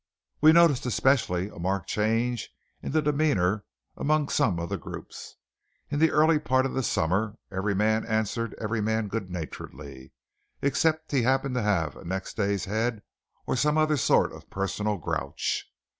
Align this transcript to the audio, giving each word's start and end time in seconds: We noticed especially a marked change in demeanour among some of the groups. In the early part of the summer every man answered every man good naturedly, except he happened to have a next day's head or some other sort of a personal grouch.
We 0.41 0.51
noticed 0.51 0.87
especially 0.87 1.49
a 1.49 1.59
marked 1.59 1.87
change 1.87 2.49
in 2.81 2.91
demeanour 2.91 3.65
among 3.95 4.29
some 4.29 4.57
of 4.59 4.69
the 4.69 4.77
groups. 4.79 5.35
In 5.91 5.99
the 5.99 6.09
early 6.09 6.39
part 6.39 6.65
of 6.65 6.73
the 6.73 6.81
summer 6.81 7.37
every 7.51 7.75
man 7.75 8.03
answered 8.07 8.55
every 8.59 8.81
man 8.81 9.09
good 9.09 9.29
naturedly, 9.29 10.11
except 10.59 11.11
he 11.11 11.21
happened 11.21 11.53
to 11.53 11.61
have 11.61 11.95
a 11.95 12.03
next 12.03 12.35
day's 12.35 12.65
head 12.65 13.03
or 13.45 13.55
some 13.55 13.77
other 13.77 13.95
sort 13.95 14.31
of 14.31 14.41
a 14.45 14.47
personal 14.47 14.97
grouch. 14.97 15.67